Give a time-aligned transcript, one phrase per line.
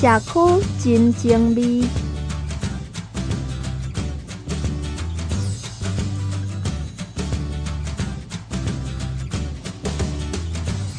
[0.00, 1.84] 社区真精美。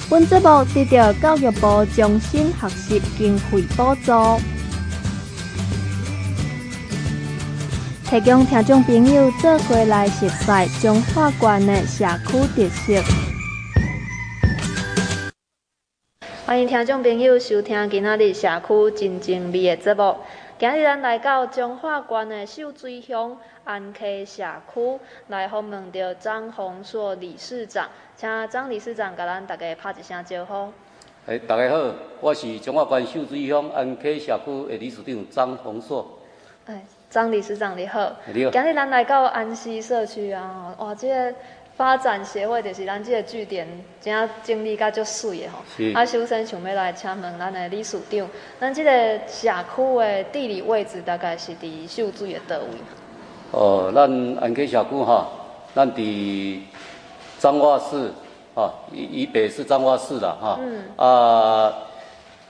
[0.09, 4.12] 本节目得到教育部终身学习经费补助，
[8.09, 13.18] 提供听众朋友做伙来熟悉彰化县的社区特色。
[16.50, 20.15] 欢迎听众朋友收听今仔日社区真精味的节目。
[20.57, 24.43] 今日咱来到彰化县的秀水乡安溪社
[24.74, 30.74] 区，来访问到张宏硕理事长，请张理事长甲咱大家拍一声招呼。
[31.27, 36.17] 哎，大家好，我是彰化县秀水乡安溪社区的理事长张宏硕。
[36.66, 38.11] 哎，张理事长你好。
[38.33, 38.50] 你好。
[38.50, 41.36] 今日咱来到安溪社区啊，哇，这个
[41.80, 43.66] 发展协会就是咱这个据点，
[44.02, 45.59] 真正整理甲足水的吼。
[45.78, 45.94] 是。
[45.95, 48.28] 啊，首先想要来请问咱的理事长，
[48.59, 48.92] 咱这个
[49.25, 52.66] 社区的地理位置大概是伫秀水的倒位？
[53.52, 55.25] 哦，咱安溪社区哈，
[55.73, 56.59] 咱伫
[57.38, 58.11] 彰化市，
[58.55, 60.59] 啊，以以北是彰化市啦哈。
[60.61, 60.83] 嗯。
[60.97, 61.73] 啊，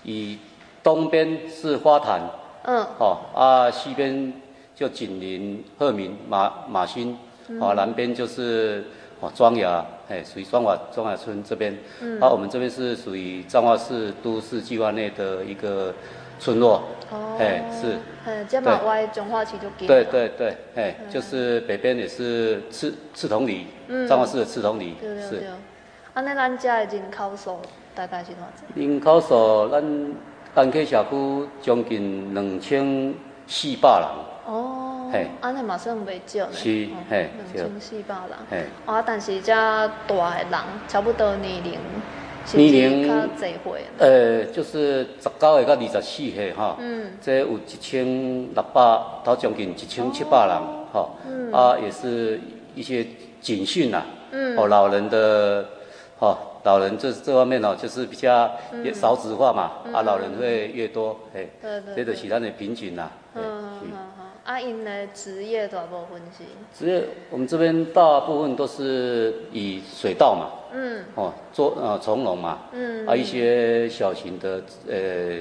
[0.02, 0.40] 以
[0.82, 2.20] 东边是花坛。
[2.64, 2.84] 嗯。
[2.98, 4.34] 好啊，西边
[4.76, 7.16] 就紧邻鹤鸣马马新，
[7.62, 8.84] 啊，南边就是。
[9.22, 11.78] 哦，庄雅，哎，属于庄雅庄雅村这边。
[12.02, 12.20] 嗯。
[12.22, 15.94] 啊，我们这边是属于彰化市都市计划内的一个
[16.40, 16.84] 村落。
[17.12, 17.36] 哦。
[17.38, 17.98] 哎，是。
[18.26, 19.86] 哎，这么歪，彰化区就给。
[19.88, 23.68] 对对对，哎，就是北边也是刺刺桐里，
[24.08, 24.96] 彰化市的赤桐里。
[25.02, 25.48] 对对对。
[26.14, 27.60] 啊，那咱家的人口数
[27.94, 28.64] 大概是多少？
[28.74, 29.84] 人口数，咱
[30.56, 33.14] 安溪社区将近两千
[33.48, 34.54] 四百人。
[34.54, 34.79] 哦。
[35.12, 36.54] 嘿，安尼嘛算袂少呢。
[36.54, 38.38] 是，嘿，两千四百人。
[38.50, 41.80] 嘿，啊，但是遮大诶人差不多年龄，
[42.54, 43.86] 年龄较侪岁。
[43.98, 46.78] 呃，就是十九岁到二十四岁哈。
[46.80, 47.12] 嗯。
[47.22, 48.06] 这有一千
[48.54, 48.82] 六百
[49.24, 50.56] 到将近一千七百人
[50.94, 51.10] 哈。
[51.28, 51.52] 嗯。
[51.52, 52.40] 啊，也是
[52.76, 53.06] 一些
[53.42, 54.04] 警训呐。
[54.32, 54.56] 嗯。
[54.58, 55.66] 哦，老人的，
[56.20, 58.52] 哈，老人这这方面哦，就是比较
[58.84, 59.72] 也少子化嘛。
[59.92, 61.50] 啊，老人会越多，嘿。
[61.62, 61.96] 对对。
[61.96, 63.10] 这个是咱的瓶颈呐。
[63.34, 63.42] 嗯。
[64.50, 66.44] 阿英的职业大部分是？
[66.74, 75.38] 职业我们这边大部分都是以水稻嘛，嗯，哦，做呃从农嘛，嗯，啊一些小型的呃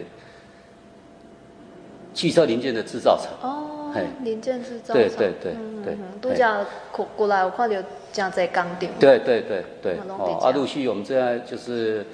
[2.12, 3.32] 汽车零件的制造厂。
[3.40, 5.02] 哦，零件制造厂。
[5.02, 5.96] 对对对对。
[6.20, 7.82] 都叫过过来，我看到
[8.12, 8.90] 真侪工厂。
[9.00, 9.96] 对对对对。
[10.06, 12.04] 哦，啊陆续我们现在就是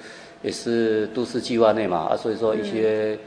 [0.41, 3.19] 也是都市计划内嘛，啊所以说一些。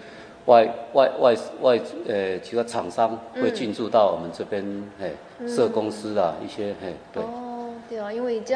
[0.48, 4.64] 外外外外呃，其他厂商会进驻到我们这边，
[4.98, 5.12] 嘿，
[5.46, 7.22] 设公司啊，一些嘿，对。
[7.22, 8.54] 哦，对啊，因为这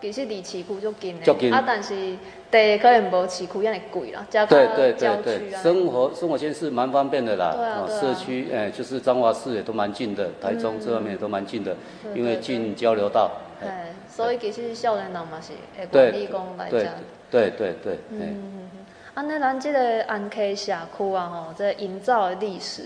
[0.00, 1.94] 其实离市区就近的，啊，但是
[2.50, 11.76] 地可能无市区遐尼贵啦，加对对对对，生活生活圈是蛮方便的啦，啊，社区诶，就是彰化市也都蛮近的，台中这方面也都蛮近的，
[12.16, 13.30] 因为近交流道。
[13.62, 16.94] 哎，所以其实少年人嘛是会管理工来讲。
[17.30, 18.57] 对对对对，嗯。
[19.18, 22.84] 安尼，咱这个安溪社区啊，吼，这营造的历史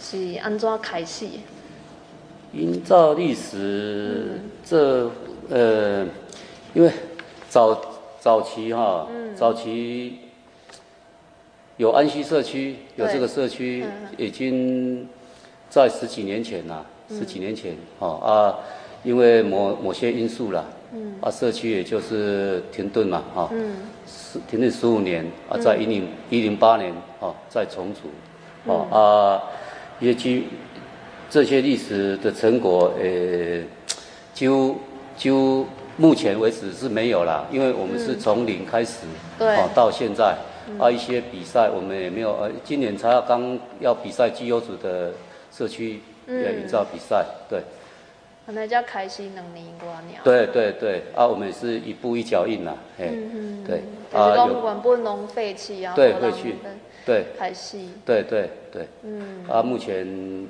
[0.00, 1.28] 是安怎开始？
[2.52, 5.08] 营造历史，嗯、这
[5.48, 6.04] 呃，
[6.74, 6.90] 因为
[7.48, 7.80] 早
[8.18, 10.18] 早期哈，嗯、早期
[11.76, 15.08] 有安溪社区，有这个社区，已经
[15.70, 18.58] 在十几年前了，嗯、十几年前，哦啊，
[19.02, 23.48] 因为某某些因素啦，嗯、啊，社区也就是停顿嘛，哈。
[23.52, 23.76] 嗯。
[24.46, 28.08] 停顿十五年啊，在一零一零八年啊，再重组，
[28.70, 29.42] 啊、嗯、啊，
[30.00, 30.44] 也几
[31.30, 33.62] 这些历史的成果，呃，
[34.34, 34.76] 就
[35.16, 35.66] 就
[35.96, 39.06] 目前为止是没有啦，因为我们是从零开始，
[39.38, 40.36] 对、嗯，到现在，
[40.68, 45.12] 嗯、啊，一些比赛我们也没有，呃，今年才要刚要比赛绩优组的
[45.50, 47.62] 社区营造比赛，对。
[48.48, 50.18] 可能就开心两年多年。
[50.24, 53.10] 对对对，啊，我们是一步一脚印呐，嘿，
[53.62, 54.64] 对，啊，有。
[54.64, 56.54] 原本农废弃啊，对，会去，
[57.04, 60.48] 对，开心，对对对，嗯，啊，目前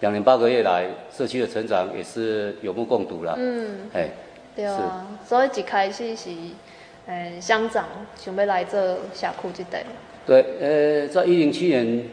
[0.00, 4.08] 两年八个月来，社区的成长也是有目共睹了，嗯，哎，
[4.56, 6.30] 对啊，所以一开始是，
[7.06, 8.80] 呃，乡长想要来做
[9.14, 9.84] 社区这块，
[10.26, 12.08] 对，呃，在一零七年，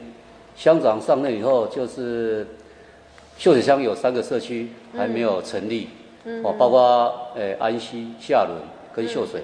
[0.55, 2.45] 乡长上任以后就是。
[3.37, 5.89] 秀水乡有三个社区还没有成立，
[6.23, 8.57] 哦、嗯，包括诶安溪、下仑
[8.93, 9.41] 跟秀水，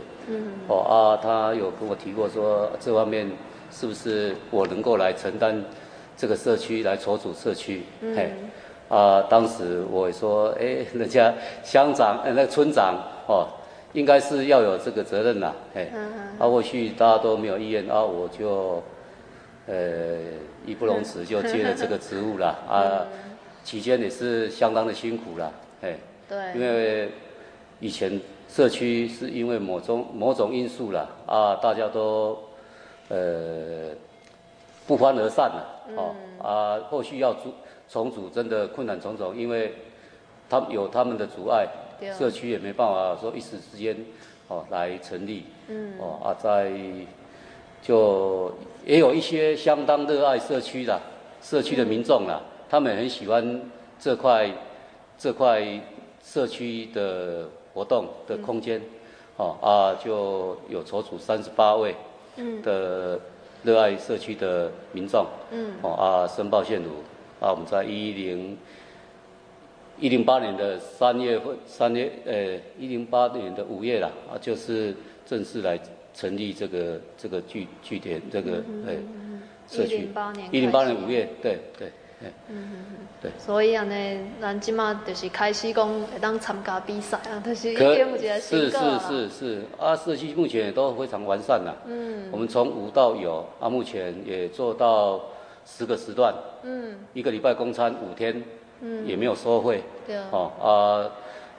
[0.68, 3.30] 哦啊，他有跟我提过说这方面
[3.72, 5.64] 是不是我能够来承担
[6.16, 8.32] 这个社区来筹组社区，嗯、嘿，
[8.88, 11.34] 啊，当时我也说，哎，人家
[11.64, 12.96] 乡长呃那个村长
[13.28, 13.48] 哦，
[13.94, 18.82] 应该是要有这个责任啦，嘿，嗯、啊，或许大家都没有意愿，啊，我就。
[19.72, 20.18] 呃，
[20.66, 23.06] 义不容辞就接了这个职务了啊，
[23.64, 25.52] 期间也是相当的辛苦了，
[25.82, 25.98] 哎，
[26.28, 27.10] 对，因为
[27.80, 32.38] 以前社区是因为某种某种因素了啊，大家都
[33.10, 33.90] 呃
[34.88, 35.66] 不欢而散了，
[35.96, 37.54] 哦、嗯、啊，后续要组
[37.90, 39.74] 重组真的困难重重，因为
[40.50, 41.68] 他们有他们的阻碍，
[42.18, 43.96] 社区也没办法说一时之间
[44.48, 46.72] 哦来成立，嗯，哦啊在。
[47.82, 48.54] 就
[48.86, 51.00] 也有一些相当热爱社区的
[51.42, 53.62] 社区的民众啦，他们很喜欢
[54.00, 54.50] 这块
[55.18, 55.82] 这块
[56.24, 58.80] 社区的活动的空间，
[59.38, 61.96] 哦啊，就有筹组三十八位
[62.64, 63.20] 的
[63.64, 66.90] 热爱社区的民众，嗯，哦啊，申报线路
[67.42, 68.58] 啊，我们在一零
[69.98, 72.34] 一零八年的三月份三月呃
[72.78, 74.96] 一零八年的五月啦，啊，就是
[75.26, 75.80] 正式来。
[76.12, 78.98] 成立这个这个据据点，这个哎
[79.68, 80.10] 社区，
[80.52, 82.86] 一零八年五月，对对对，嗯嗯
[83.22, 83.32] 对。
[83.38, 83.96] 所以啊呢，
[84.42, 87.96] 咱今嘛就是开始讲会当参加比赛啊，就是一个
[88.40, 89.00] 新歌了。
[89.00, 91.76] 是是是是，啊，社区目前也都非常完善了。
[91.86, 92.30] 嗯。
[92.32, 95.22] 我们从无到有，啊，目前也做到
[95.66, 96.34] 十个时段。
[96.64, 96.98] 嗯。
[97.14, 98.44] 一个礼拜供餐五天。
[98.82, 99.06] 嗯。
[99.08, 99.82] 也没有收费。
[100.06, 100.28] 对啊。
[100.32, 101.12] 哦啊。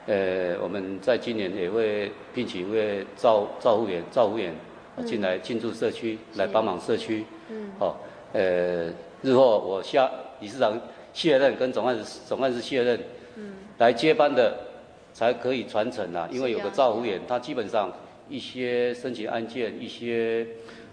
[0.07, 4.51] 呃，我们在今年也会聘请一位照照护员、照护员
[5.05, 7.23] 进来进驻社区，来帮忙社区。
[7.49, 7.71] 嗯。
[7.79, 7.95] 哦，
[8.33, 8.87] 呃，
[9.21, 10.09] 日后我下
[10.41, 10.77] 理事长
[11.13, 12.99] 卸任，跟总干事总干事卸任，
[13.35, 14.57] 嗯，来接班的
[15.13, 16.27] 才可以传承啊。
[16.31, 17.93] 因为有个照护员，他基本上
[18.27, 20.45] 一些申请案件、一些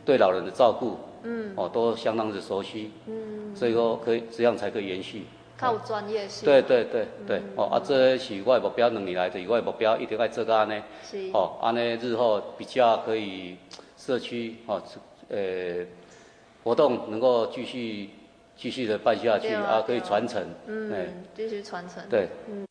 [0.05, 2.93] 对老人的照顾，嗯，哦，都相当的熟悉。
[3.07, 3.55] 嗯。
[3.57, 5.25] 所以说，可以这样才可以延续。
[5.57, 6.45] 靠专业性。
[6.45, 10.81] 对对对对，哦啊，这是我的目标，两年来的我的目标，一定要做到安尼。
[11.03, 11.31] 是。
[11.33, 13.57] 哦，安尼日后比较可以
[13.97, 14.81] 社区哦，
[15.29, 15.85] 呃，
[16.63, 18.11] 活动能够继续
[18.59, 20.45] 继续的办下去啊，啊，可以传承。
[20.67, 20.93] 嗯。
[21.37, 22.03] 继续传承。
[22.11, 22.29] 对。
[22.49, 22.67] 嗯。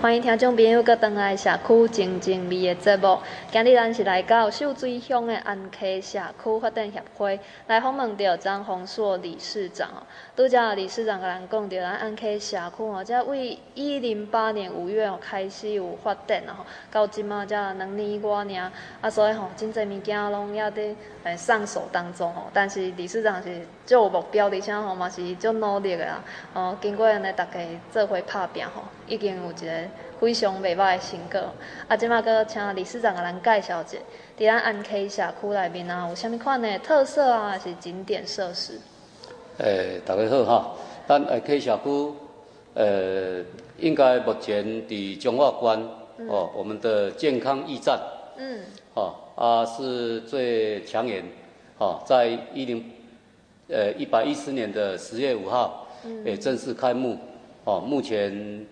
[0.00, 3.18] 欢迎听众朋友，搁登来社区静静味的节目。
[3.50, 10.00] 今日咱是来到秀水乡的安溪社区发展协会，来访问到张宏硕理事长哦。
[10.36, 18.72] 拄则理事长甲咱讲到，咱安溪社区哦，才为一零八年五月哦开始有发展哦，到即马才两年多尔，
[19.02, 22.44] 啊，所以吼真侪物件拢还伫诶上手当中吼。
[22.54, 26.22] 但是理事长是足有目标，而且吼嘛是足努力的啦。
[26.52, 27.58] 哦，经过安尼大家
[27.90, 29.88] 做伙拍拼吼，已经有一个。
[30.20, 31.40] 非常袂歹的成果，
[31.86, 33.96] 啊，即马阁请理事长甲咱介绍者，
[34.36, 38.80] 伫咱安溪社区内面啊，有啥物款的特色啊，还是景点设施？
[39.58, 40.74] 诶、欸，大家好哈，
[41.06, 42.12] 咱安溪社区，
[42.74, 43.44] 呃、欸，
[43.78, 45.80] 应该目前伫中华关、
[46.16, 48.00] 嗯、哦，我们的健康驿站，
[48.38, 48.64] 嗯，
[48.94, 51.24] 哦啊是最抢眼，
[51.78, 52.84] 哦，在一零，
[53.68, 57.16] 呃一百一十年的十月五号，嗯，也正式开幕，
[57.64, 58.66] 哦，目前。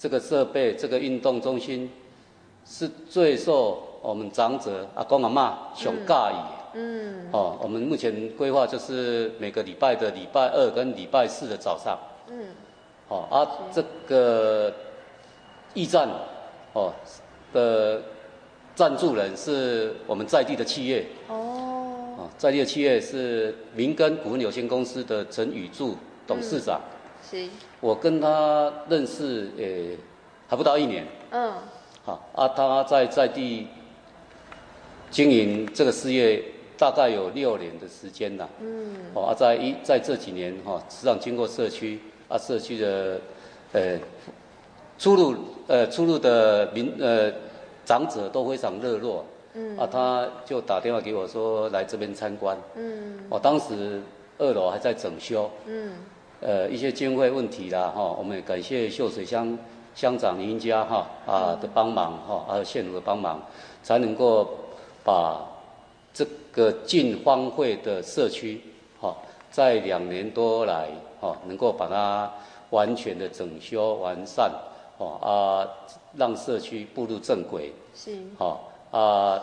[0.00, 1.90] 这个设备，这个运动中心，
[2.64, 5.34] 是最受我们长者阿公阿嬷
[5.76, 6.32] 上喜欢。
[6.74, 7.26] 嗯。
[7.32, 11.98] 哦，我们目前规划就是每个礼拜的礼拜二跟礼拜四的早上。
[12.28, 12.46] 嗯。
[13.08, 13.42] 哦，啊，
[13.72, 14.72] 这个
[15.74, 16.08] 驿站，
[16.74, 16.92] 哦
[17.52, 18.00] 的
[18.76, 21.04] 赞助人是我们在地的企业。
[21.26, 21.67] 哦。
[22.36, 26.80] 在地的企业是明根股份有限公司的陈宇柱董事长。
[26.80, 26.96] 嗯
[27.30, 27.48] 是，
[27.80, 29.98] 我跟他认识，呃、欸，
[30.46, 31.04] 还不到一年。
[31.30, 31.52] 嗯。
[32.04, 33.66] 好，啊，他在在地
[35.10, 36.42] 经营这个事业
[36.78, 38.48] 大概有六年的时间了。
[38.60, 38.94] 嗯。
[39.14, 43.20] 哦，啊，在一在这几年哈，实际上经过社区，啊，社区的，
[43.72, 44.00] 呃、欸，
[44.96, 45.34] 出入
[45.66, 47.30] 呃出入的民呃
[47.84, 49.24] 长者都非常热络。
[49.58, 49.76] 嗯。
[49.76, 52.56] 啊，他就打电话给我说来这边参观。
[52.76, 53.18] 嗯。
[53.28, 54.00] 我当时
[54.38, 55.50] 二楼还在整修。
[55.66, 55.92] 嗯。
[56.40, 59.58] 呃，一些经费问题啦，哈，我们也感谢秀水乡
[59.92, 63.42] 乡长林家哈啊的帮忙哈，还有县府的帮忙，
[63.82, 64.48] 才能够
[65.02, 65.42] 把
[66.14, 68.60] 这个进荒会的社区
[69.00, 69.16] 哈，
[69.50, 70.88] 在两年多来
[71.20, 72.30] 哈，能够把它
[72.70, 74.48] 完全的整修完善，
[74.98, 75.66] 哦啊，
[76.16, 77.72] 让社区步入正轨。
[77.96, 78.16] 是。
[78.38, 79.42] 好啊，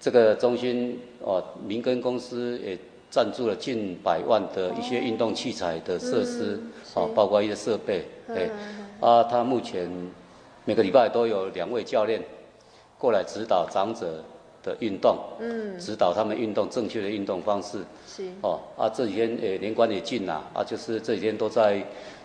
[0.00, 2.78] 这个中心哦，民根公司也。
[3.10, 6.60] 赞助了近百万的一些运动器材的设施，
[6.94, 8.50] 哦，嗯、包括一些设备，哎，
[8.98, 9.88] 啊，他目前
[10.64, 12.20] 每个礼拜都有两位教练
[12.98, 14.20] 过来指导长者
[14.64, 21.80] 的运动，嗯，指导他们运动正确的运动方式，是，哦，啊，这几天诶年关也近了，啊，就是这几天都在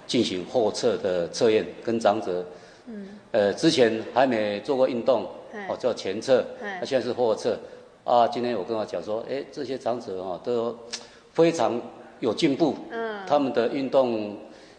[0.07, 2.43] 进行后测的测验，跟长者，
[2.87, 5.27] 嗯，呃，之前还没做过运动，
[5.67, 6.45] 哦，叫前侧，
[6.79, 7.57] 那现在是后侧。
[8.05, 10.75] 啊，今天我跟他讲说，哎，这些长者啊，都
[11.33, 11.79] 非常
[12.21, 14.35] 有进步，嗯，他们的运动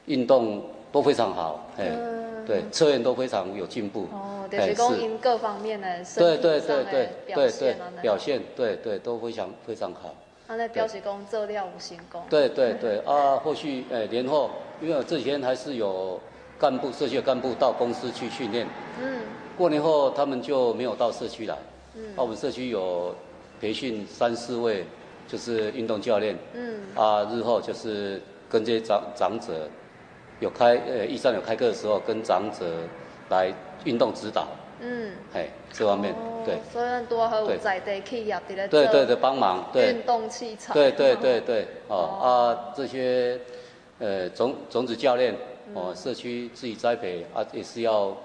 [0.07, 4.09] 运动都非常好，哎、嗯，对，测验都非常有进步。
[4.11, 10.12] 哦，对是讲因各方面的对上的表现对表现，对对都非常非常好。
[10.49, 12.21] 他在标示工做料五行工。
[12.29, 14.50] 对对对啊，后续哎年后，
[14.81, 16.19] 因为这几天还是有
[16.59, 18.67] 干部社区的干部到公司去训练。
[19.00, 19.21] 嗯。
[19.61, 21.55] 过年后他们就没有到社区来。
[21.95, 22.02] 嗯。
[22.17, 23.14] 啊，我们社区有
[23.61, 24.87] 培训三四位，
[25.29, 26.35] 就是运动教练。
[26.55, 26.81] 嗯。
[26.95, 29.69] 啊，日后就是跟这些长长者
[30.38, 32.64] 有开呃，义山有开课的时候，跟长者
[33.29, 33.52] 来
[33.85, 34.49] 运动指导。
[34.81, 43.38] 嗯，哎，这方面、哦、对，所以多和在地企业在对对对帮忙，对运动器材，对对对对，哦，哦啊这些
[43.99, 45.37] 呃种种子教练
[45.75, 48.17] 哦，社区自己栽培啊，也是要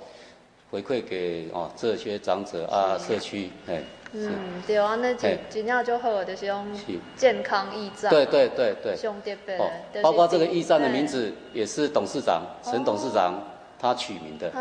[0.75, 6.67] 回馈给哦这些长者啊社区，哎，嗯，对啊，那就尽量就好，就是用
[7.15, 9.69] 健康驿站，对对对对，兄弟们，哦，
[10.03, 13.41] 包括这个驿站的名字也是董事长陈董事长
[13.79, 14.51] 他取名的，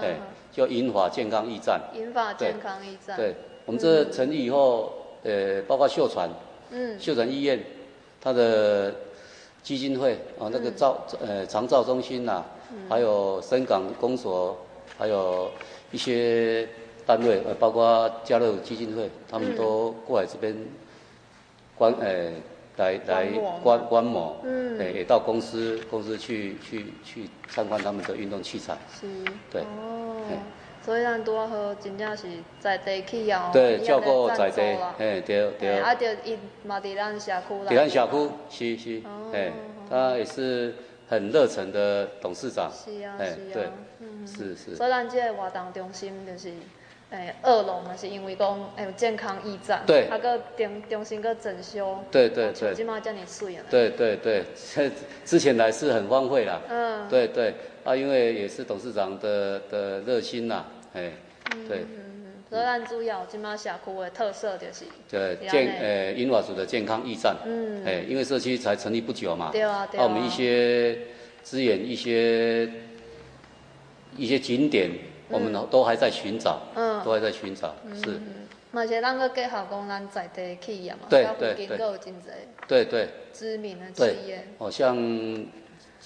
[0.00, 0.14] 对。
[0.52, 3.16] 叫银发健康驿站，银发健康驿站。
[3.16, 3.34] 对，
[3.66, 4.92] 我们这成立以后，
[5.24, 6.30] 呃，包括秀传，
[6.70, 7.60] 嗯，秀传医院，
[8.20, 8.94] 它的
[9.64, 12.44] 基金会啊，那个照呃长照中心呐，
[12.88, 14.56] 还有深港公所，
[14.98, 15.50] 还有
[15.90, 16.68] 一些
[17.06, 20.56] 单位，呃，包括家乐基金会，他们都过来这边
[21.76, 22.30] 观，呃，
[22.76, 23.26] 来来
[23.62, 29.06] 观观摩，嗯，也到公司公司去去去参观他们的运动器材，是，
[29.50, 29.62] 对。
[29.62, 30.16] 哦。
[30.84, 32.26] 所以咱拄好，真正是
[32.60, 34.60] 在地企业，对，照顾在地，
[34.98, 35.80] 哎，对对。
[35.80, 37.70] 啊，就伊嘛伫咱社区啦。
[37.70, 38.08] 伫咱社
[38.50, 39.50] 区，是是，哎，
[39.88, 40.74] 他也是
[41.14, 42.70] 很热忱的董事长。
[42.72, 43.36] 是啊，是啊。
[43.52, 43.68] 对，
[44.26, 44.76] 是是。
[44.76, 46.52] 所以咱这个活动中心就是，
[47.10, 52.74] 哎，二楼嘛，是因为讲诶有健康驿站，对，他个中中心个整修，对对对。
[52.74, 53.64] 起码叫你水啊。
[53.70, 54.42] 对对对，
[55.24, 56.60] 之前来是很荒废啦。
[56.68, 57.08] 嗯。
[57.08, 57.54] 对对。
[57.84, 61.12] 啊，因为也是董事长的的热心呐，哎，
[61.68, 61.78] 对。
[61.80, 62.03] 嗯嗯，
[62.54, 70.04] 所以咱主要今嘛社区的特色就是，对健呃银发族的健康驿站，嗯，哎，因为社区才成立不久嘛，对啊对啊。
[70.04, 70.96] 我们一些
[71.42, 72.70] 资源、一些
[74.16, 74.88] 一些景点，
[75.28, 78.20] 我们都还在寻找，嗯，都还在寻找，是。
[78.70, 81.76] 嘛是咱个结合讲咱在地企业嘛，对对对。
[82.68, 83.08] 对对。
[83.32, 84.46] 知名的企业。
[84.58, 84.96] 好像。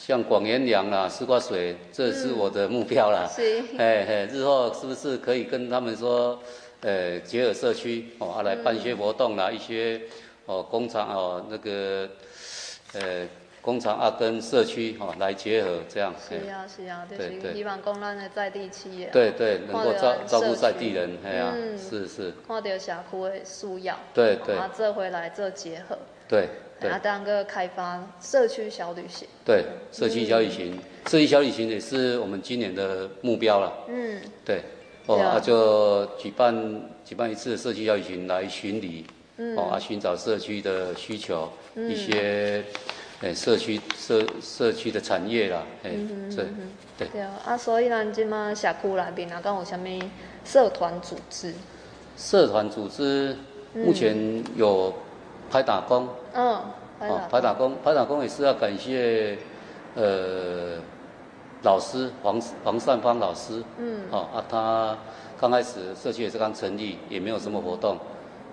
[0.01, 3.27] 像广元粮啦、丝瓜水，这是我的目标啦。
[3.27, 3.61] 是。
[3.79, 6.39] 哎嘿，日后是不是可以跟他们说，
[6.83, 10.01] 呃，结合社区哦，啊，来办一些活动啦，一些
[10.47, 12.09] 哦工厂哦那个，
[12.95, 13.27] 呃，
[13.61, 16.15] 工厂啊跟社区哦来结合这样。
[16.17, 19.11] 是啊是啊，就是希望讲咱的在地企业。
[19.13, 22.33] 对对，能够照照顾在地人，哎呀，是是。
[22.47, 23.99] 看到社区的需要。
[24.15, 24.55] 对对。
[24.55, 25.99] 啊，这回来做结合。
[26.29, 26.49] 对。
[26.87, 29.27] 啊，当个开发社区小旅行。
[29.45, 30.79] 对，社区小旅行，嗯、
[31.11, 33.73] 社区小旅行也是我们今年的目标了。
[33.89, 34.63] 嗯，对，
[35.07, 39.05] 哦，啊，啊，就举办举办一次社区小旅行来巡礼，
[39.39, 42.63] 嗯、哦，啊，寻找社区的需求，嗯、一些，
[43.23, 46.47] 诶，社区社社区的产业啦，诶，嗯、对，
[46.97, 47.09] 对。
[47.09, 50.01] 对啊，所以咱今嘛社区内边啊，敢有啥物
[50.45, 51.53] 社团组织？
[52.17, 53.37] 社团组织
[53.75, 54.95] 目前有。
[55.51, 56.57] 拍打工，嗯，
[57.01, 59.39] 哦，拍打工，拍打工也是要感谢，
[59.95, 60.77] 呃，
[61.63, 64.97] 老师黄黄善芳老师，嗯，哦啊，他
[65.41, 67.97] 刚开始社区也是刚成立，也没有什么活动，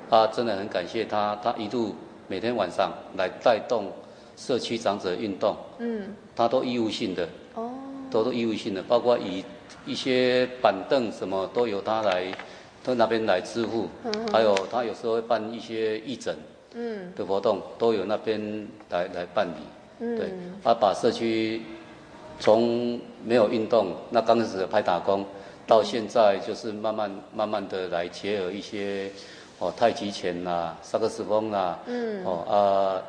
[0.10, 1.96] 啊真的很感谢他，他一度
[2.28, 3.92] 每天晚上来带动
[4.38, 7.72] 社区长者运动，嗯，他都义务性的，哦，
[8.10, 9.44] 都都义务性的，包括以
[9.86, 12.32] 一些板凳什么都由他来，
[12.84, 16.36] 到那边来支付，嗯，还有他有时候会办一些义诊。
[16.76, 19.64] 嗯，的活动都有那边来来办理，
[20.00, 20.30] 嗯，对，
[20.62, 21.62] 他把社区
[22.38, 25.26] 从没有运动，那刚开始的拍打工，
[25.66, 29.10] 到现在就是慢慢慢慢的来结合一些
[29.58, 33.02] 哦太极拳啦、萨克斯风啦，嗯，哦啊，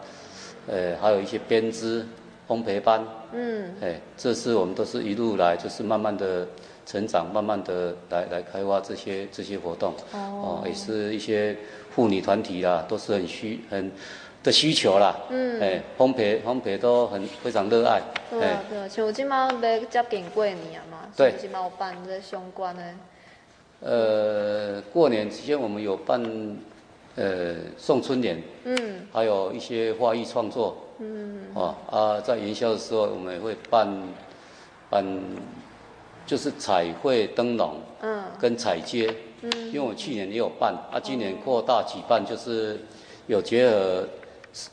[0.69, 2.07] 呃，还有一些编织、
[2.47, 6.47] 烘焙班，嗯，哎，这是我们都是一路来就是慢慢的
[6.87, 11.55] 成长，慢慢的来来开发这些这些活动，哦，哦，也是一些。
[11.97, 13.91] 妇女团体啦，都是很需很
[14.43, 15.17] 的需求啦。
[15.31, 15.59] 嗯。
[15.59, 18.03] 哎，烘焙烘焙都很非常热爱。
[18.29, 20.59] 对啊对啊，像今嘛要接近过年
[20.91, 21.33] 嘛，对。
[21.41, 22.83] 今嘛有办这相关的。
[23.81, 26.23] 呃，过年期间我们有办
[27.15, 28.43] 呃送春联。
[28.65, 29.07] 嗯。
[29.11, 30.77] 还有一些花艺创作。
[30.99, 31.47] 嗯。
[31.55, 33.89] 哦啊，在元宵的时候，我们也会办
[34.91, 35.03] 办
[36.27, 37.77] 就是彩绘灯笼。
[38.03, 38.25] 嗯。
[38.39, 39.15] 跟彩街。
[39.71, 42.81] 因为我去年也有办，啊，今年扩大举办，就是
[43.29, 44.05] 有结合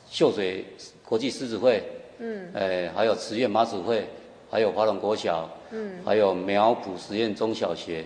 [0.10, 0.66] 秀水
[1.06, 1.84] 国际狮子会，
[2.18, 4.08] 嗯，哎，还有慈愿妈祖会，
[4.50, 8.04] 还有华龙国小，嗯，还有苗圃实验中小学，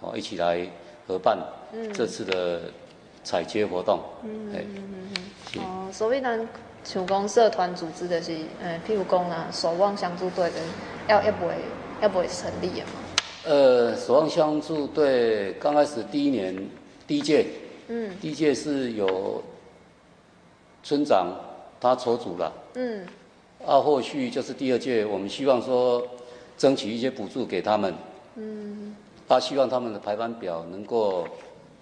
[0.00, 0.66] 哦，一起来
[1.06, 1.36] 合办
[1.92, 2.62] 这次的
[3.22, 5.08] 彩接活动，嗯嗯嗯
[5.56, 6.48] 嗯，哦，所以咱
[6.82, 10.56] 像讲社团组织的是，呃，譬如讲啊，守望相助队的
[11.08, 11.52] 要要不会
[12.02, 12.86] 要不会成立啊？
[13.44, 16.68] 呃，守望相助队刚开始第一年
[17.06, 17.46] 第一届，
[17.88, 19.42] 嗯，第一届是有
[20.82, 21.28] 村长
[21.80, 23.06] 他筹组了，嗯。
[23.64, 26.06] 啊，后续就是第二届，我们希望说
[26.58, 27.94] 争取一些补助给他们。
[28.36, 28.94] 嗯。
[29.28, 31.26] 他希望他们的排班表能够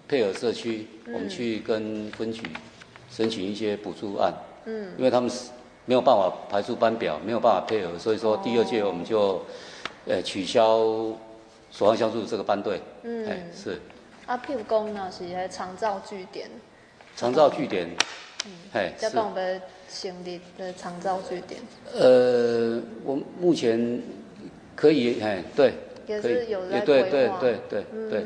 [0.07, 2.43] 配合社区，嗯、我们去跟分局
[3.11, 4.33] 申请一些补助案。
[4.65, 4.93] 嗯。
[4.97, 5.51] 因为他们是
[5.85, 9.41] 没有办法排出班表，没有办法配合，所以说第二届我们就、哦、
[10.05, 10.77] 呃取消
[11.71, 12.81] 所望相助这个班队。
[13.03, 13.79] 嗯，欸、是。
[14.25, 16.49] 啊，屁股讲呢，是些长照据点。
[17.15, 17.87] 长照据点。
[18.45, 21.61] 嗯，哎、欸，再帮我们成立的长照据点。
[21.93, 24.01] 呃，我目前
[24.75, 25.73] 可以，哎、对，
[26.07, 28.25] 也是有在对对对对对。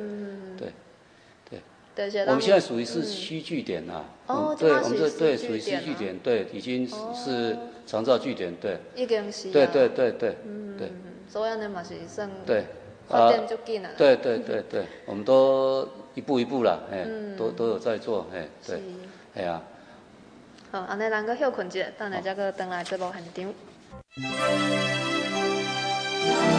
[1.95, 10.77] 对我们现在属于是虚据点呐、啊嗯，哦，对，我们这对属于虚据点，对，已经是长照据点，对，一个人对对对对，对，嗯，
[11.29, 12.29] 所以呢嘛是算。
[12.45, 12.65] 对。
[13.07, 13.89] 发展就紧了。
[13.97, 18.79] 对对对对，我们都一步一步啦，哎，都都有在做，哎，对，
[19.33, 19.59] 哎呀。
[20.71, 23.43] 好，安尼咱搁休困一下，等下再搁转来节目现
[26.23, 26.58] 场。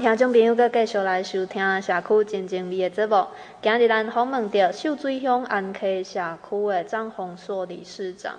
[0.00, 3.26] 听众朋友阁继续来收听社区真情味的节目。
[3.60, 8.34] 今日咱访问到秀水乡安溪社区的张宏硕理事长。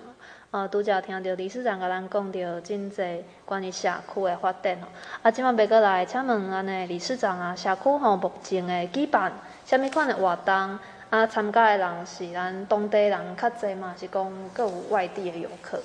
[0.52, 3.04] 呃，拄则听到理事长甲咱讲到真济
[3.44, 4.78] 关于社区的发展。
[5.22, 9.30] 啊，今晚要阁来请问安尼理事长啊，社区吼目前的举办
[9.66, 10.80] 虾物款的活动？
[11.10, 15.78] 啊，参加的人是咱当地人较济嘛，是讲阁有外地的游客？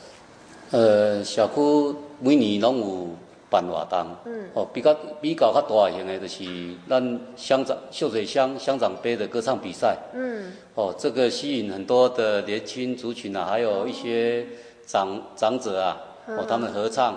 [0.70, 3.08] 呃，社区每年拢有。
[3.54, 4.04] 办活动，
[4.52, 6.44] 哦，比较比较较大型的，就是
[6.90, 14.44] 咱乡长秀水乡乡长杯的歌唱比赛，嗯，哦，这个吸引很多的年轻族群啊，还有一些
[14.84, 17.14] 长长者啊，哦，他们合唱，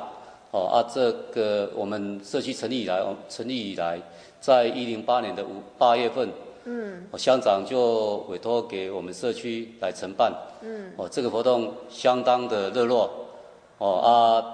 [0.51, 3.99] 哦啊，这个我们社区成立以来，成立以来，
[4.39, 6.29] 在一零八年的五八月份，
[6.65, 13.09] 嗯，乡长就委托给我们社区来承办，嗯，哦，这个活动相当的热络，
[13.79, 14.53] 哦啊。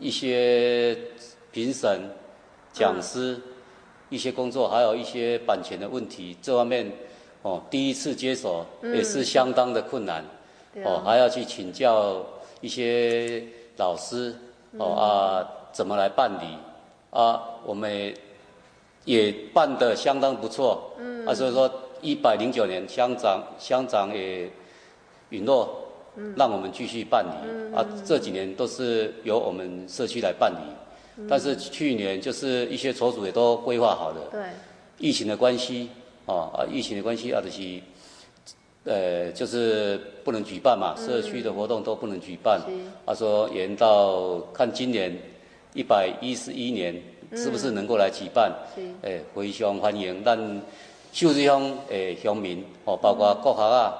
[0.00, 0.96] 一些
[1.52, 2.00] 评审、
[2.72, 3.42] 讲师、嗯、
[4.08, 6.90] 一些工作，还有一些版权的问题，这方面
[7.42, 10.24] 哦，第一次接手也是相当的困难，
[10.74, 12.24] 嗯、哦，还要去请教
[12.62, 13.44] 一些
[13.76, 14.34] 老师，
[14.78, 16.56] 哦、嗯、啊，怎么来办理
[17.10, 17.42] 啊？
[17.64, 18.12] 我们
[19.04, 24.50] 也办得相当不错，嗯，啊，所以说一百零九年乡长乡长也
[25.28, 25.86] 允诺。
[26.36, 27.86] 让我们继续办理、嗯、啊！
[28.04, 30.58] 这几年都是由我们社区来办理，
[31.16, 34.20] 嗯、但是去年就是一些筹组也都规划好了。
[34.30, 34.42] 对。
[34.98, 35.88] 疫情的关系，
[36.26, 37.80] 啊啊，疫情的关系啊，就是，
[38.84, 42.60] 呃，就是不能举办嘛，嗯、社区的活动都不能举办。
[43.06, 45.16] 他、啊、说延到看今年
[45.72, 47.00] 一百一十一年
[47.34, 48.52] 是不是能够来举办？
[48.76, 50.36] 嗯、哎，非常欢迎，但
[51.12, 53.96] 秀水乡诶乡民哦，包括国学啊、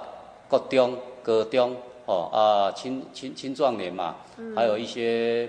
[0.49, 1.77] 国中、高中。
[2.11, 5.49] 哦啊，青青青壮年嘛，嗯、还有一些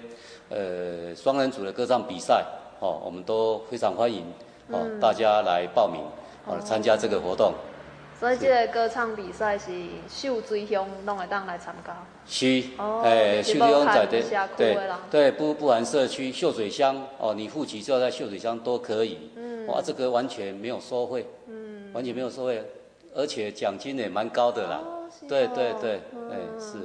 [0.50, 2.46] 呃双人组的歌唱比赛，
[2.80, 4.22] 哦，我们都非常欢迎
[4.70, 6.04] 哦，嗯、大家来报名
[6.46, 7.52] 哦，参加这个活动。
[8.20, 9.72] 所以这个歌唱比赛是
[10.08, 11.98] 秀水乡拢会当来参加。
[12.28, 14.22] 是，哦、哎，秀水乡在的，
[14.56, 14.78] 对
[15.10, 19.32] 对，不不含社区秀水乡哦，你户籍就要在秀水乡都可以。
[19.36, 19.66] 嗯。
[19.66, 21.26] 哇，这个完全没有收费。
[21.48, 21.92] 嗯。
[21.92, 22.64] 完全没有收费，
[23.16, 24.80] 而且奖金也蛮高的啦。
[24.86, 26.78] 哦对对对，哎是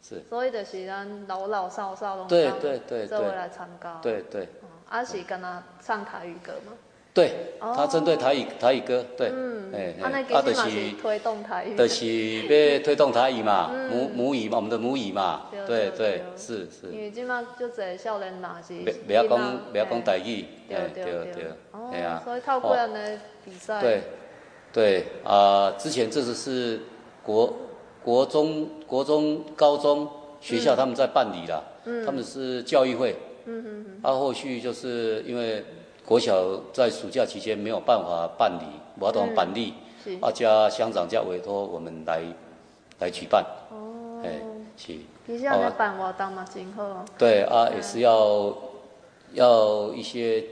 [0.00, 3.98] 是，所以就是咱老老少少拢对对对，都会来参加。
[4.02, 4.48] 对对。
[4.88, 6.72] 啊是跟他唱台语歌吗？
[7.12, 16.86] 对，他针对台语台语歌，对，嗯，哎，啊，那其实是推动台语，就是要推动台语嘛， 母母语嘛，我们的母语嘛，对对，是是。
[16.92, 18.74] 因为今嘛就这少年嘛是，
[19.06, 24.02] 不要讲不要讲台语，对对对，哦，哎呀，所以透过这样的比赛，对
[24.72, 26.80] 对啊，之前这次是
[27.22, 27.52] 国
[28.04, 30.08] 国中国中高中
[30.40, 35.64] 学校他们在办理了，嗯，他们是教育会，嗯嗯嗯，啊，后续就是因为。
[36.08, 38.64] 国小在暑假期间没有办法办理
[38.98, 39.74] 活动办理，
[40.22, 42.22] 啊，加乡长家委托我们来
[43.00, 43.44] 来举办。
[43.70, 44.40] 哦，哎，
[44.74, 44.94] 是。
[45.26, 47.04] 其实安尼办活动嘛，真好。
[47.18, 48.56] 对啊，也是要
[49.34, 50.42] 要一些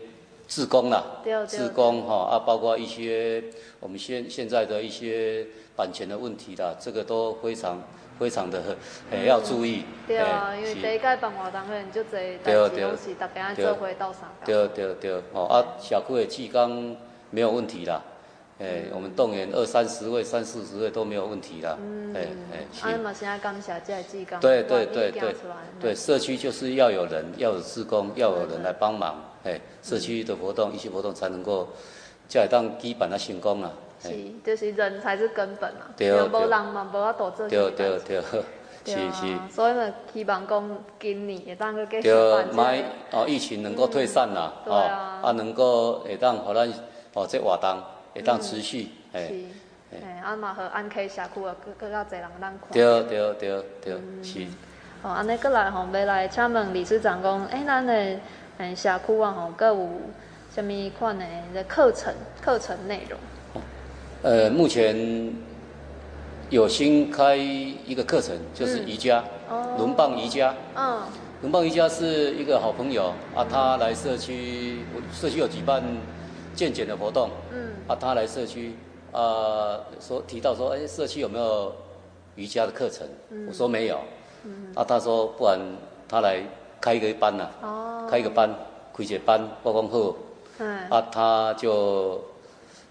[0.46, 1.04] 志工啦，
[1.46, 3.42] 自工哈啊，包括一些
[3.80, 7.82] 我们现现在的一些版权的问题啦，这个都非常。
[8.18, 8.62] 非常的
[9.11, 9.82] 很，要注意。
[10.06, 14.46] 对啊，因为第一届办活动，可能就这代志拢是大家做伙斗相共。
[14.46, 16.96] 对对对，哦啊，小区的志工
[17.28, 18.02] 没有问题啦，
[18.59, 21.76] 哎，我们动员二三十位、三四十位都没有问题啦。
[21.78, 22.14] 嗯。
[22.14, 22.94] 哎哎。
[22.94, 24.40] 啊，嘛现在感谢这志工。
[24.40, 25.35] 对对对对。
[25.78, 31.68] 对，社区就是要有人，要有自工，要有人来帮忙，哎，社区的活动，一些活动才能够，
[32.28, 33.70] 才会当基本啊成功啊。
[34.02, 34.11] 是，
[34.44, 37.48] 就是人才是根本嘛，对，无人嘛，无。
[37.48, 38.20] 对对对，
[38.85, 39.38] 是是。
[39.50, 42.46] 所以嘛，希望讲今年会当去继续办。
[42.46, 42.82] 对，卖
[43.12, 44.74] 哦，疫情能够退散啦，哦，
[45.22, 46.68] 啊，能够会当互咱
[47.14, 47.82] 哦，这活动
[48.14, 48.88] 会当持续。
[49.12, 49.18] 是，
[49.92, 52.61] 哎，啊嘛，和安溪社区啊，更更较侪人咱看。
[52.72, 54.46] 对对对对，是。
[55.02, 58.18] 哦，安尼过来吼，要来请问理事长讲，哎，咱的
[58.59, 59.88] 嗯社区啊吼，各有
[60.55, 63.19] 什物款的的课程课程内容？
[64.23, 65.35] 呃，目前
[66.49, 69.23] 有新开一个课程，就是瑜伽，
[69.77, 70.55] 轮棒瑜伽。
[70.75, 71.03] 嗯，
[71.42, 74.81] 轮棒瑜伽是一个好朋友啊，他来社区，
[75.12, 75.83] 社区有举办
[76.55, 77.29] 健检的活动。
[77.53, 78.75] 嗯，啊，他来社区
[79.12, 81.75] 啊，说提到说，哎，社区有没有
[82.37, 83.07] 瑜伽的课程？
[83.47, 84.01] 我说没有。
[84.45, 85.61] 嗯，啊，他说不然
[86.09, 86.42] 他来
[86.87, 87.51] 开一个班呐。
[87.62, 88.49] 哦，开一个班，
[88.94, 90.16] 开一个班，包工后。
[90.59, 92.22] 嗯，啊，他就。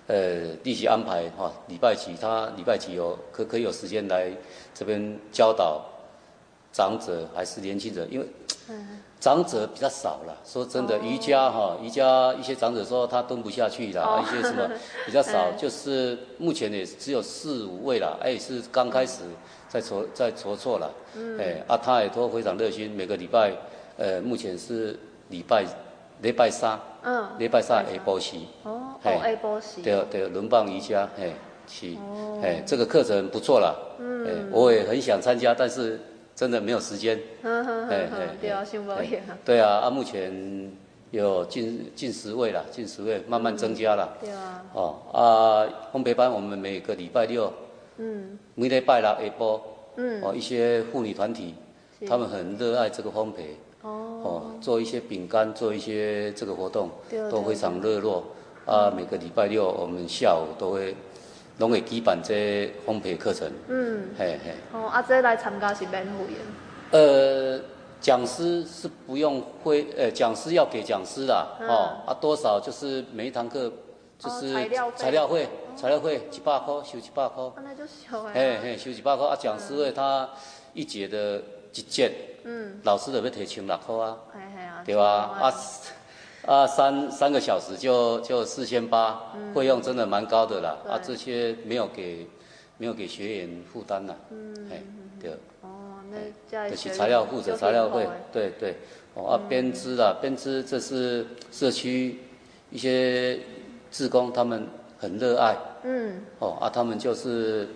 [0.07, 4.31] 呃，立即安排哈，礼拜几他礼拜几有可可以有时间来
[4.71, 5.81] 这边教导
[6.71, 8.07] 长者还是年轻人？
[8.13, 8.25] 因为
[9.19, 10.37] 长者比较少了。
[10.45, 14.69] 说真的，瑜伽哈，瑜伽一些长者说他蹲不下去了，一些什么
[15.07, 18.19] 比较少， 就是目前也只有四五位了。
[18.21, 19.23] 哎，是刚开始
[19.67, 20.93] 在筹在筹措了。
[21.39, 23.51] 哎，啊，他也都非常热心，每个礼拜
[23.97, 24.97] 呃，目前是
[25.29, 25.65] 礼拜
[26.21, 26.79] 礼拜三。
[27.07, 31.33] 嗯，礼拜三下晡时，哦，下晡时，对对，轮棒瑜伽，嘿，
[31.67, 31.95] 是，
[32.41, 35.99] 哎，这个课程不错啦，嗯，我也很想参加，但是
[36.35, 38.65] 真的没有时间，对啊，
[39.45, 40.71] 对啊，啊，目前
[41.11, 45.21] 有近近十位了，近十位，慢慢增加了，对啊，哦，啊，
[45.93, 47.53] 烘焙班我们每个礼拜六，
[47.97, 49.61] 嗯，每礼拜六下晡，
[49.97, 51.53] 嗯，哦，一些妇女团体，
[52.07, 53.53] 他们很热爱这个烘焙。
[54.25, 56.89] 哦，做一些饼干，做一些这个活动，
[57.29, 58.23] 都非常热络。
[58.65, 60.95] 啊，每个礼拜六我们下午都会
[61.59, 63.47] 拢会举办这烘焙课程。
[63.67, 64.55] 嗯，嘿嘿。
[64.73, 66.97] 哦，啊，这来参加是免费的。
[66.97, 67.61] 呃，
[68.01, 71.45] 讲师是不用会，呃，讲师要给讲师啦。
[71.61, 73.71] 哦，啊，多少就是每一堂课
[74.17, 74.51] 就是
[74.95, 77.51] 材料费，材料费一百块，收一百块。
[77.63, 78.33] 那就收哎。
[78.33, 80.27] 嘿嘿，收一百块啊，讲师费他
[80.73, 81.39] 一节的
[81.71, 82.11] 一节。
[82.47, 84.17] 嗯，老师都要提千六块啊，
[84.85, 85.03] 对吧？
[85.41, 85.53] 啊
[86.45, 89.19] 啊，三三个小时就就四千八，
[89.51, 90.77] 费用真的蛮高的啦。
[90.87, 92.27] 啊，这些没有给
[92.77, 94.15] 没有给学员负担啦。
[94.29, 94.83] 嗯，哎，
[95.19, 95.31] 对。
[95.61, 98.75] 哦，那就是材料负责材料费，对对。
[99.15, 102.19] 哦啊，编织啦，编织这是社区
[102.69, 103.39] 一些
[103.89, 104.67] 志工他们
[104.99, 105.57] 很热爱。
[105.83, 106.21] 嗯。
[106.37, 107.67] 哦啊，他们就是。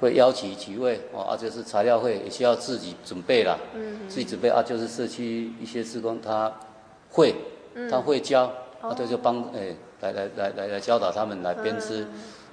[0.00, 6.50] 会邀请几位哦，啊，就是材料费也需要自己准备啦，嗯，自己准备啊，就是社区一些职工他
[7.10, 7.34] 会，
[7.74, 8.44] 嗯、他会教，
[8.80, 12.06] 啊、哦，对，就帮哎，来来来来来教导他们来编织，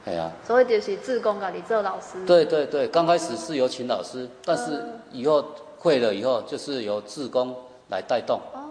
[0.06, 5.44] 哎呀、嗯，啊、所以就是志工啊，你做老师，对对对，刚开始是有请老师，但是以后
[5.80, 7.56] 会了以后，就是由志工
[7.90, 8.40] 来带动。
[8.54, 8.66] 哦，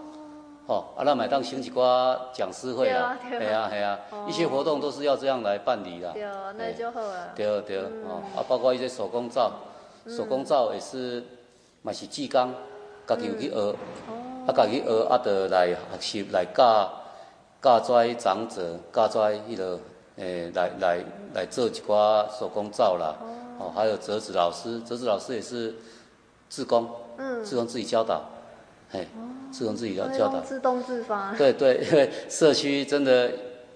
[0.67, 6.11] 啊，那买当星期瓜讲师会啊，系啊系啊，一些活动都是要这样来办理啦。
[6.13, 6.25] 对，
[6.57, 7.33] 那就好了。
[7.37, 9.53] 对对，哦，啊，包括一些手工皂，
[10.09, 11.23] 手工皂也是，
[11.83, 12.53] 嘛是技工，
[13.07, 13.77] 家己有去学，
[14.47, 15.69] 啊，家己学啊，得来
[16.01, 16.93] 学习来教
[17.63, 19.79] 教跩长者，教跩迄个，
[20.17, 20.99] 诶，来来
[21.35, 23.15] 来做一寡手工皂啦。
[23.61, 25.75] 哦，还有折纸老师，折纸老师也是
[26.51, 28.21] 志工，嗯，志工自己教导。
[28.93, 29.07] 哎，
[29.57, 31.33] 志工自己要教导，自动自发。
[31.39, 33.31] 对对，因为社区真的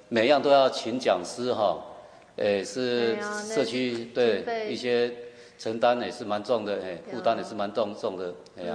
[0.08, 1.78] 每样都要请讲师哈，
[2.36, 3.16] 诶是
[3.48, 5.10] 社区对一些
[5.58, 8.74] 承担也是蛮重的，诶负担也是蛮重重的，哎呀，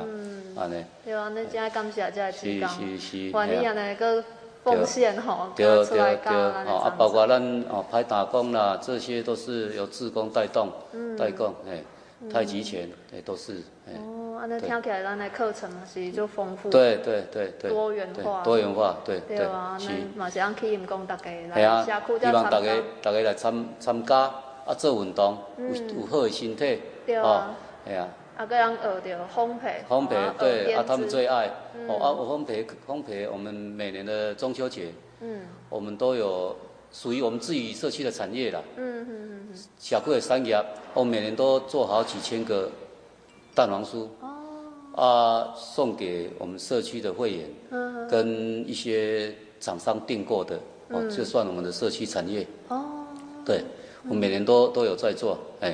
[0.56, 3.74] 啊呢，对啊，那真感谢这个志工，是是是，欢迎啊。
[3.74, 4.24] 那个
[4.64, 7.40] 奉献吼，对对对，啊包括咱
[7.70, 10.70] 哦排打工啦，这些都是由志工带动
[11.16, 11.84] 带动，诶
[12.32, 13.62] 太极拳诶都是，
[14.38, 14.44] 诶。
[14.44, 22.72] 啊，那听起来咱的课程嘛是就丰富，对对对对，多元化，多元化，对对啊，那嘛是按起因讲大家来社区希望大家
[23.02, 24.16] 大家来参参加
[24.66, 25.66] 啊，做运动有
[26.00, 31.50] 有好的身体，对啊，系啊，啊，个人学着烘焙，烘焙对啊，他们最爱。
[31.88, 36.56] 哦啊，烘焙烘焙，我们每年的中秋节，嗯，我们都有
[36.92, 40.60] 属于我们自己社区的产业啦，嗯嗯嗯，小区的产业，
[40.94, 42.72] 我每年都做好几千个
[43.54, 44.08] 蛋黄酥。
[44.96, 47.50] 啊，送给我们社区的会员，
[48.10, 50.58] 跟一些厂商订购的，
[50.90, 52.48] 哦，就算我们的社区产业。
[52.70, 53.06] 哦，
[53.46, 53.62] 对，
[54.08, 55.74] 我每年都都有在做，哎，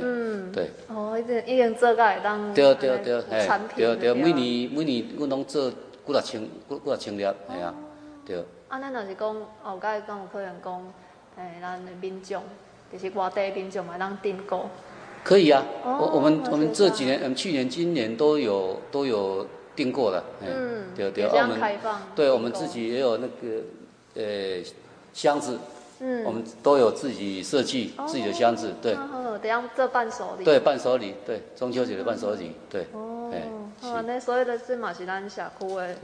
[0.52, 0.72] 对。
[0.88, 3.78] 哦，已经已经做个当对对对，产品。
[3.78, 7.76] 对对，每年每年我拢做几多千几多千粒，系啊，
[8.26, 8.44] 对。
[8.70, 10.94] 啊，咱若是讲后盖讲有可能讲，
[11.38, 12.42] 诶，咱的民众，
[12.92, 14.66] 就是外地民众嘛，当订购。
[15.24, 21.60] 可以啊，我、哦、我们我们这几年，嗯，去年、今年都有都有订过的，嗯，对对，我们
[22.16, 23.62] 对我们自己也有那个，
[24.16, 24.64] 呃，
[25.14, 25.58] 箱子。
[26.04, 28.96] 嗯，我们都有自己设计自己的箱子，对。
[28.96, 30.44] 哦，等下这伴手礼。
[30.44, 32.88] 对，伴手礼，对，中秋节的伴手礼，对。
[32.92, 33.30] 哦。
[33.94, 35.96] 哦，那所有的这嘛是咱社区的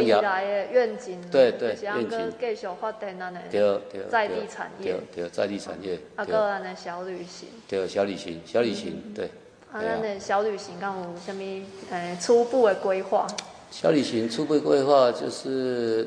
[0.00, 1.20] 未来的愿景。
[1.30, 1.76] 对对。
[1.82, 2.32] 愿景。
[2.38, 3.40] 继续发展咱的。
[4.10, 4.94] 在地产业。
[5.14, 5.98] 对对，在地产业。
[6.16, 7.48] 啊，个咱的小旅行。
[7.68, 9.26] 对，小旅行，小旅行，对。
[9.72, 11.42] 啊，咱的小旅行，敢有什么
[11.90, 13.26] 呃初步的规划？
[13.70, 16.06] 小旅行初步规划就是。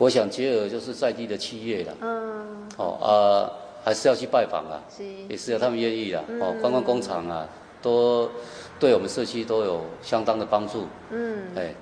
[0.00, 3.50] 我想结合就是在地的企业啦，嗯，哦啊，
[3.84, 7.48] 还是要去拜访啊，是，也是要他们愿意啦，哦，观光工厂啊，
[7.82, 8.30] 都
[8.78, 11.74] 对我们社区都有相当的帮助，嗯，哎，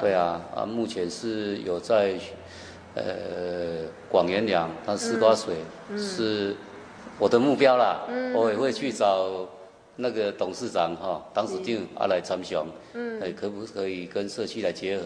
[0.00, 2.14] 对啊，啊，目前是有在，
[2.94, 3.02] 呃，
[4.08, 5.56] 广元两，它丝瓜水
[5.98, 6.54] 是
[7.18, 9.46] 我的目标啦，嗯我也会去找
[9.96, 15.04] 那个董事长哈，当时就啊来参详，嗯，哎，可不可以跟社区来结合，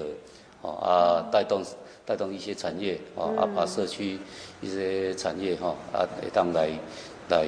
[0.62, 1.62] 哦啊，带动。
[2.08, 4.18] 带动一些产业，啊，啊，把社区
[4.62, 6.70] 一些产业，哈，啊，当来
[7.28, 7.46] 来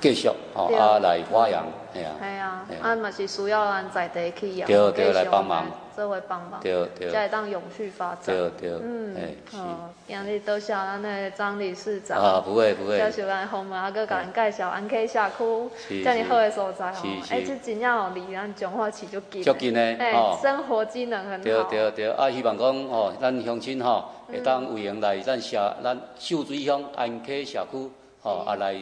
[0.00, 9.16] 继续，哦，啊，来发扬，系啊，系啊，啊，嘛是需要咱在地企业，对对，来帮忙，这会帮忙，对对，才会当永续发展，对对，嗯，
[9.50, 16.94] 好，今日多谢咱的张理事长，啊，不会不会，介绍咱访问，啊，搁甲咱介绍安溪社区，这么好的所在，哦，
[17.30, 27.90] 哎，这真正哦离咱彰化市就近，就近呢，哎，生活机能很好，对对对，啊，希望讲哦，咱乡亲吼，会当有闲来咱社，咱秀水乡安溪社区，
[28.22, 28.78] 吼，啊来。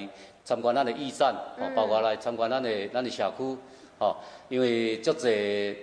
[0.47, 3.43] 参观咱的驿站，哦，包括来参观咱的咱的社区，
[3.99, 4.17] 哦，
[4.49, 5.75] 因为足侪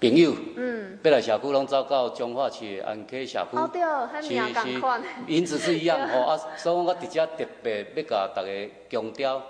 [0.00, 3.82] 朋友，嗯，要来社区拢走到彰化市的安溪社区，哦对，
[4.22, 4.80] 是是，
[5.26, 9.42] 名字是一样， 哦啊，所以我直接特别要甲大家强调，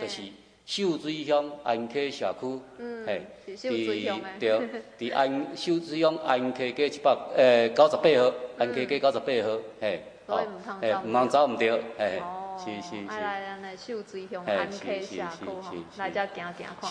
[0.00, 0.22] 就是
[0.64, 4.58] 秀水乡安溪社区，嗯，嘿，伫对，
[4.98, 10.40] 伫安秀水乡安溪街一百，诶，九十八号，安溪街九十八号，嘿，哦，
[10.80, 11.46] 诶，唔通走。
[11.46, 12.22] 唔对，嘿。
[12.64, 15.62] 是是是，来咱来秀水乡安溪社区吼，
[15.98, 16.90] 来遮行行看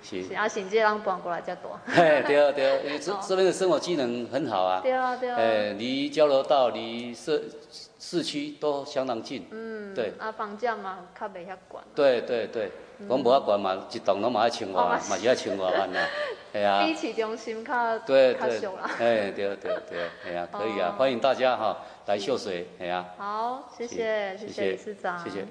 [0.00, 1.62] 是是，啊，甚至咱搬过来遮大。
[1.86, 4.80] 嘿，对对，因为这这边的生活机能很好啊。
[4.80, 5.36] 对啊对啊。
[5.36, 7.50] 诶，离交流道、离市
[7.98, 9.46] 市区都相当近。
[9.50, 9.92] 嗯。
[9.94, 10.12] 对。
[10.18, 11.80] 啊，房价嘛，较袂遐贵。
[11.94, 12.70] 对对对，
[13.06, 16.00] 讲无遐贵嘛，一栋拢嘛要千外，嘛是要千外万呐。
[16.52, 16.82] 系 啊。
[16.84, 18.90] 比市中心较对较俗啦。
[18.98, 21.76] 哎，对对对，系啊，可以啊，欢迎大家哈。
[22.06, 23.04] 来秀水，系啊！
[23.18, 25.46] 好，谢谢，谢谢理事长，谢谢。